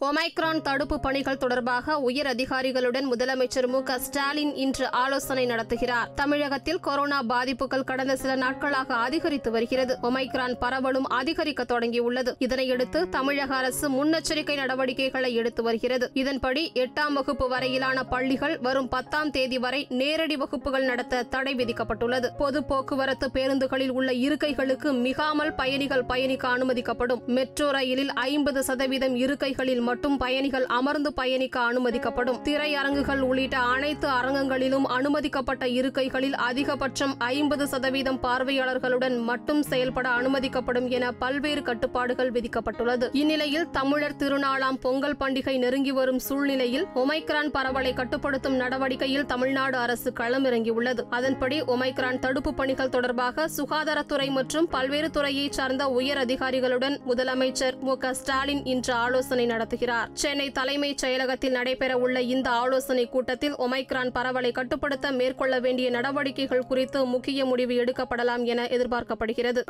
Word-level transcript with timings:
Omicron 0.00 0.60
தடுப்பு 0.62 1.00
பணிகள் 1.00 1.36
தொடர்பாக 1.36 1.98
உயர் 1.98 2.26
அதிகாரிகளுடன் 2.26 3.12
முதலமைச்சர் 3.12 3.66
மு 3.66 3.82
க 3.82 3.98
ஸ்டாலின் 3.98 4.54
இன்று 4.54 4.90
ஆலோசனை 4.90 5.46
நடத்துகிறார். 5.46 6.14
தமிழகத்தில் 6.14 6.80
கொரோனா 6.80 7.22
பாதிப்புகள் 7.22 7.84
கடந்த 7.84 8.16
சில 8.16 8.34
நாட்களாக 8.34 8.94
அதிகரித்து 8.94 9.50
வருகிறது. 9.50 9.98
ஒமைக்ரான் 10.02 10.54
பரவலும் 10.60 11.08
அதிகரிக்க 11.08 11.64
தொடங்கியுள்ளது. 11.64 12.34
இதனையடுத்து 12.38 13.08
தமிழக 13.08 13.54
அரசு 13.54 13.90
முன்னெச்சரிக்கை 13.90 14.54
நடவடிக்கைகளை 14.54 15.34
எடுத்து 15.34 15.62
வருகிறது. 15.62 16.10
இதன்படி 16.14 16.70
எட்டாம் 16.74 17.12
வகுப்பு 17.12 17.48
வரையிலான 17.48 18.04
பள்ளிகள் 18.04 18.58
வரும் 18.58 18.88
பத்தாம் 18.88 19.30
தேதி 19.30 19.58
வரை 19.58 19.86
நேரடி 19.90 20.36
வகுப்புகள் 20.36 20.84
நடத்த 20.84 21.22
தடை 21.22 21.54
விதிக்கப்பட்டுள்ளது. 21.54 22.26
பொது 22.38 22.64
போக்குவரத்து 22.64 23.30
பேருந்துகளில் 23.34 23.90
உள்ள 23.90 24.12
இருக்கைகளுக்கு 24.12 24.92
மிகாமல் 24.92 25.54
பயணிகள் 25.54 26.04
பயணிக்க 26.04 26.48
அனுமதிக்கப்படும். 26.48 27.24
மெட்ரோ 27.26 27.70
ரயிலில் 27.70 28.12
ஐம்பது 28.12 28.62
சதவீதம் 28.62 29.16
இருக்கைகளில் 29.16 29.88
மட்டும் 29.90 30.16
பயணிகள் 30.22 30.66
அமர்ந்து 30.78 31.10
பயணிக்க 31.12 31.56
அனுமதிக்கப்படும். 31.68 32.38
திரையரங்குகள் 32.46 33.22
உள்ளிட்ட 33.28 33.56
அனைத்து 33.74 34.08
அரங்கங்களிலும் 34.18 34.86
அனுமதிக்கப்பட்ட 34.96 35.64
இருக்கைகளில் 35.78 36.36
அதிகபட்சம் 36.48 37.14
ஐம்பது 37.18 37.64
சதவீதம் 37.72 38.18
பார்வையாளர்களுடன் 38.22 39.16
மட்டும் 39.28 39.62
செயல்பட 39.70 40.06
அனுமதிக்கப்படும் 40.18 40.88
என 40.96 41.12
பல்வேறு 41.22 41.62
கட்டுப்பாடுகள் 41.68 42.30
விதிக்கப்பட்டுள்ளது. 42.36 43.06
இந்நிலையில் 43.20 43.66
தமிழர் 43.70 44.16
திருநாளாம் 44.22 44.78
பொங்கல் 44.84 45.16
பண்டிகை 45.20 45.54
நெருங்கி 45.64 45.92
வரும் 45.98 46.20
சூழ்நிலையில் 46.26 46.86
ஒமைக்ரான் 46.94 47.50
பரவலை 47.56 47.92
கட்டுப்படுத்தும் 47.92 48.56
நடவடிக்கையில் 48.62 49.28
தமிழ்நாடு 49.32 49.78
அரசு 49.84 50.12
களமிறங்கியுள்ளது. 50.20 51.04
அதன்படி 51.10 51.58
ஒமைக்ரான் 51.74 52.22
தடுப்பு 52.26 52.52
பணிகள் 52.60 52.94
தொடர்பாக 52.96 53.48
சுகாதாரத்துறை 53.56 54.28
மற்றும் 54.38 54.70
பல்வேறு 54.76 55.10
துறையைச் 55.16 55.58
சார்ந்த 55.60 55.84
உயர் 55.98 56.22
அதிகாரிகளுடன் 56.26 56.98
முதலமைச்சர் 57.10 57.78
மு 57.88 57.96
க 57.96 58.14
ஸ்டாலின் 58.14 58.64
இன்று 58.74 58.94
ஆலோசனை 59.04 59.46
நடத்துகிறார். 59.46 59.78
சென்னை 60.12 60.50
தலைமைச் 60.50 61.04
செயலகத்தில் 61.04 61.54
நடைபெறவுள்ள 61.54 62.18
இந்த 62.18 62.50
ஆலோசனை 62.50 63.08
கூட்டத்தில் 63.08 63.54
ஒமைக்ரான் 63.54 64.10
பரவலை 64.14 64.52
கட்டுப்படுத்த 64.52 65.10
மேற்கொள்ள 65.10 65.60
வேண்டிய 65.60 65.90
நடவடிக்கைகள் 65.90 66.66
குறித்து 66.66 67.04
முக்கிய 67.04 67.44
முடிவு 67.44 67.84
எடுக்கப்படலாம் 67.84 68.44
என 68.44 68.64
எதிர்பார்க்கப்படுகிறது. 68.64 69.62